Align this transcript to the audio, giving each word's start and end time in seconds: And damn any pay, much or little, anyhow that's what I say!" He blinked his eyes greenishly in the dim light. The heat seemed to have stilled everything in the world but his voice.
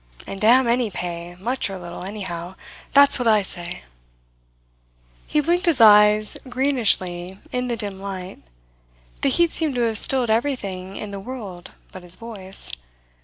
And 0.25 0.41
damn 0.41 0.65
any 0.67 0.89
pay, 0.89 1.35
much 1.35 1.69
or 1.69 1.77
little, 1.77 2.01
anyhow 2.01 2.55
that's 2.91 3.19
what 3.19 3.27
I 3.27 3.43
say!" 3.43 3.83
He 5.27 5.41
blinked 5.41 5.67
his 5.67 5.79
eyes 5.79 6.39
greenishly 6.49 7.37
in 7.51 7.67
the 7.67 7.77
dim 7.77 7.99
light. 8.01 8.39
The 9.21 9.29
heat 9.29 9.51
seemed 9.51 9.75
to 9.75 9.81
have 9.81 9.99
stilled 9.99 10.31
everything 10.31 10.95
in 10.95 11.11
the 11.11 11.19
world 11.19 11.73
but 11.91 12.01
his 12.01 12.15
voice. 12.15 12.71